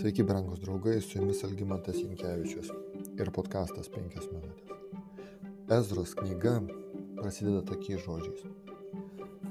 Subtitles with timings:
[0.00, 2.70] Sveiki, brangus draugai, su jumis Algymantas Jankievičius
[3.20, 4.70] ir podkastas 5 minutės.
[5.76, 6.54] Ezros knyga
[7.18, 8.69] prasideda tokiais žodžiais.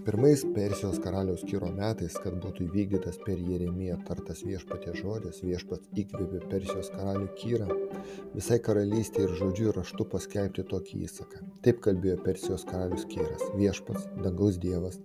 [0.06, 6.40] Pirmais Persijos karaliaus Kyro metais, kad būtų įvykdytas per Jeremiją tartas viešpatė žodis, viešpats įkvėpė
[6.52, 7.68] Persijos karalių Kyrą
[8.36, 11.44] visai karalystė ir žodžiu ir raštu paskelbti tokį įsaką.
[11.68, 15.02] Taip kalbėjo Persijos karalius Kyras, viešpats, dangaus dievas,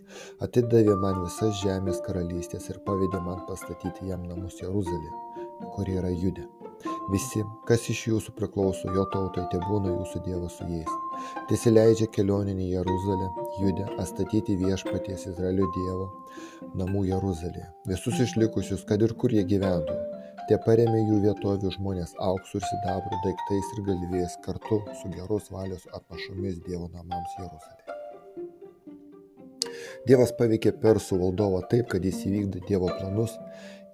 [0.46, 5.10] atidavė man visas žemės karalystės ir pavedė man pastatyti jam namus Jeruzalė,
[5.74, 6.46] kuri yra Judė.
[7.12, 10.94] Visi, kas iš jūsų priklauso jo tautai, te būna jūsų Dievas su jais.
[11.50, 13.28] Tiesileidžia kelioninį Jeruzalę,
[13.60, 16.08] Judę, atstatyti viešpaties Izraelio Dievo
[16.80, 17.68] namų Jeruzalėje.
[17.92, 19.98] Visus išlikusius, kad ir kur jie gyventų,
[20.48, 25.84] te paremė jų vietovių žmonės auksų ir sidabrų daiktais ir galvėjais kartu su geros valios
[25.92, 27.83] atnašomis Dievo namams Jeruzalėje.
[30.04, 33.38] Dievas paveikė persų valdovą taip, kad jis įvykdė Dievo planus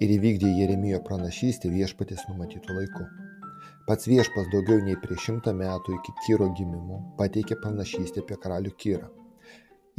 [0.02, 3.04] ir įvykdė Jeremijo pranašystę viešpatės numatytų laiku.
[3.86, 9.06] Pats viešpas daugiau nei prieš šimtą metų iki Kyro gimimo pateikė pranašystę apie karalių Kyrą.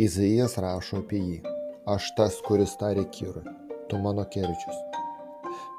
[0.04, 1.40] Izaijas rašo apie jį.
[1.96, 3.56] Aš tas, kuris tarė Kyrui,
[3.88, 4.84] tu mano kerčius.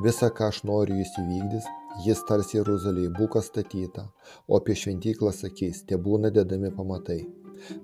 [0.00, 1.68] Visa, ką aš noriu, jis įvykdys,
[2.08, 4.08] jis tarsi Jeruzalėje būka statyta,
[4.48, 7.20] o apie šventyklą sakys, te būna dedami pamatai.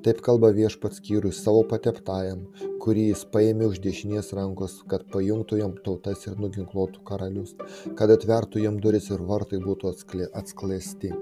[0.06, 2.44] Taip kalba viešpats Kyrui savo pateptajam,
[2.82, 7.54] kurį jis paėmė už dešinės rankos, kad pajungtų jam tautas ir nuginkluotų karalius,
[7.98, 9.92] kad atvertų jam duris ir vartai būtų
[10.40, 11.12] atsklėsti.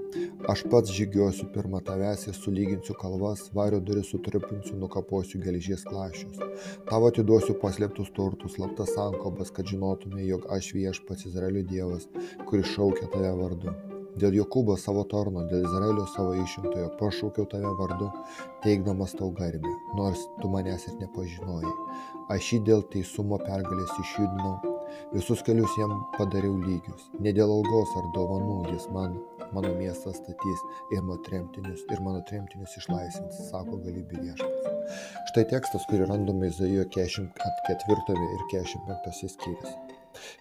[0.53, 6.39] Aš pats žygiuosiu pirmą tavęs ir sulyginsiu kalvas, vario duris sutripinsiu, nukaposiu geležies klašius.
[6.89, 12.09] Tavo atiduosiu paslėptus turtus, slaptas sankobas, kad žinotume, jog aš viešpats Izraelio Dievas,
[12.47, 13.75] kuris šaukia tave vardu.
[14.17, 18.07] Dėl Jokūbo savo tarno, dėl Izraelio savo išrinktojo pašaukiau tave vardu,
[18.63, 21.73] teikdamas tau garbę, nors tu manęs ir nepažinojai.
[22.33, 24.55] Aš jį dėl teisumo pergalės išjudinau,
[25.13, 27.03] visus kelius jam padariau lygius.
[27.21, 29.19] Ne dėl algos ar dovanų jis man,
[29.53, 30.63] mano miestą statys
[30.95, 34.97] ir mano tremtinius, ir mano tremtinius išlaisvins, sako galybių viešpats.
[35.29, 39.77] Štai tekstas, kurį randame Izaijo 44 ir 45 skyrius.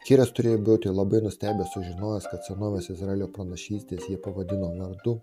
[0.06, 5.19] Kyras turėjo būti labai nustebęs sužinojęs, kad senovės Izraelio pranašystės jie pavadino vardu,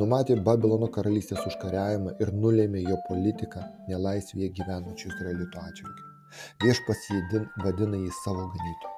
[0.00, 6.06] numatė Babilono karalystės užkariavimą ir nulėmė jo politiką nelaisvėje gyvenančių Izraelitų atžvilgių.
[6.62, 8.94] Viešpats jį vadina jį savo ganytoju.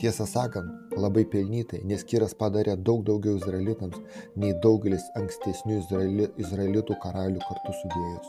[0.00, 3.96] Tiesą sakant, labai pelnytai, nes Kyras padarė daug daugiau izraelitams
[4.42, 8.28] nei daugelis ankstesnių izraeli, izraelitų karalių kartu sudėjus.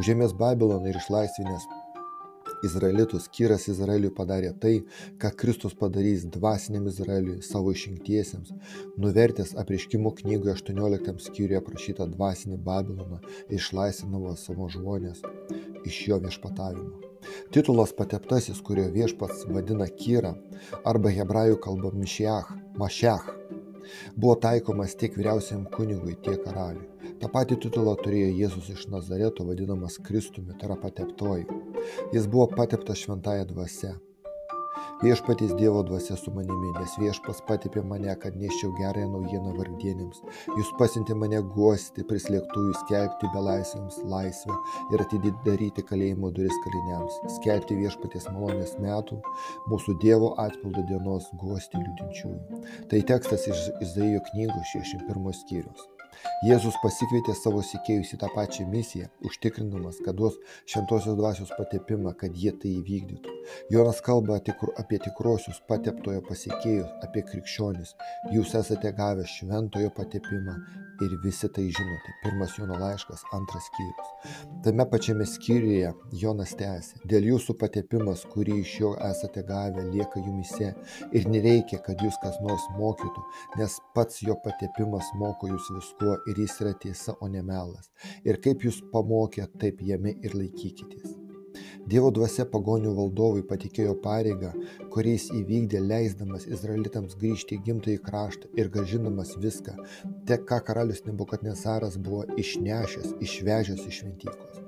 [0.00, 1.64] Užėmės Babiloną ir išlaisvinęs
[2.66, 4.74] Izraelitus Kyras Izraeliui padarė tai,
[5.20, 8.54] ką Kristus padarys dvasiniam Izraeliui, savo išrinktiesiems,
[8.98, 13.20] nuvertęs apriškimo knygoje 18 skyriuje aprašytą dvasinį Babiloną
[13.54, 15.22] išlaisvinavo savo žmonės
[15.88, 17.08] iš jo viešpatavimo.
[17.54, 20.34] Titulas pateptasis, kurio viešpats vadina Kyra
[20.86, 23.26] arba hebrajų kalba Mišiach, Mašiach,
[24.16, 26.88] buvo taikomas tiek vyriausiam kunigui, tiek karaliui.
[27.20, 31.48] Ta pati titulą turėjo Jėzus iš Nazareto, vadinamas Kristumi, tai yra pateptoji.
[32.12, 33.96] Jis buvo pateptas šventąją dvasę.
[35.02, 40.22] Viešpatys Dievo dvasia su manimi, nes viešpas patepė mane, kad neščiau gerąją naujieną vargdienėms.
[40.58, 44.56] Jūs pasinti mane guosti, prislėgtųjų, skelbti belaisvėms laisvę
[44.94, 49.20] ir atidaryti kalėjimo duris kaliniams, skelbti viešpaties malonės metų,
[49.70, 52.64] mūsų Dievo atpildo dienos guosti liūdinčiųjų.
[52.90, 55.88] Tai tekstas iš Izaijo knygos 61 skyrius.
[56.46, 60.36] Jėzus pasikvietė savo sekėjus į tą pačią misiją, užtikrindamas, kad duos
[60.70, 63.38] šventosios dvasios patepimą, kad jie tai įvykdytų.
[63.74, 67.96] Jonas kalba apie tikrosius pateptojo pasiekėjus, apie krikščionis.
[68.34, 70.60] Jūs esate gavę šventojo patepimą
[71.04, 72.14] ir visi tai žinote.
[72.22, 74.10] Pirmas Jono laiškas, antras skyrius.
[74.64, 75.92] Tame pačiame skyriuje
[76.22, 80.72] Jonas tęsė, dėl jūsų patepimas, kurį iš jo esate gavę, lieka jumise
[81.12, 83.24] ir nereikia, kad jūs kas nors mokytų,
[83.60, 87.90] nes pats jo patepimas moko jūs viskuo ir jis yra tiesa, o ne melas.
[88.26, 91.17] Ir kaip jūs pamokė, taip jame ir laikykitės.
[91.88, 94.50] Dievo dvasia pagonių valdovui patikėjo pareigą,
[94.92, 99.76] kuriais įvykdė leisdamas izraelitams grįžti į gimtąjį kraštą ir gražindamas viską,
[100.28, 104.60] te ką karalius Nebukadnesaras buvo išnešęs, išvežęs iš šventyklos.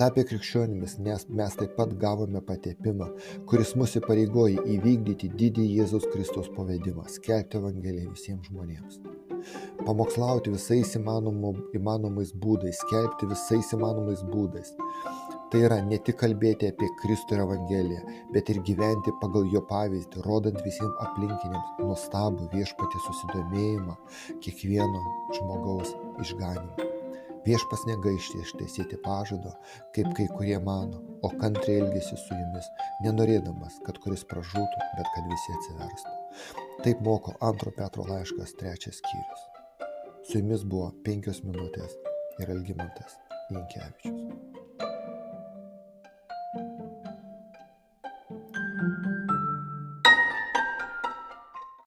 [0.00, 3.10] Tapę krikščionimis, nes mes taip pat gavome patepimą,
[3.50, 9.02] kuris mus įpareigoja įvykdyti didį Jėzaus Kristaus pavedimą, skelbti Evangeliją visiems žmonėms
[9.84, 14.72] pamokslauti visais įmanomu, įmanomais būdais, skelbti visais įmanomais būdais.
[15.54, 18.00] Tai yra ne tik kalbėti apie Kristų ir Evangeliją,
[18.34, 23.94] bet ir gyventi pagal jo pavyzdį, rodant visiems aplinkiniams nuostabų viešpatį susidomėjimą
[24.42, 25.02] kiekvieno
[25.36, 25.92] žmogaus
[26.24, 26.88] išganimą.
[27.46, 29.54] Viešpas negaišti ištaisyti pažado,
[29.94, 32.66] kaip kai kurie mano, o kantriai elgesi su jumis,
[33.06, 36.16] nenorėdamas, kad kuris pražūtų, bet kad visi atsiverstų.
[36.82, 39.46] Taip moko antro Petro laiškas trečias skyrius.
[40.26, 41.94] Su jumis buvo penkios minutės
[42.42, 43.20] ir Algimantas
[43.52, 44.23] Jankievičius.